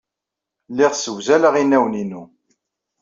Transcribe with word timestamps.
Lliɣ 0.71 0.91
ssewzaleɣ 0.95 1.53
inawen-inu. 1.57 2.23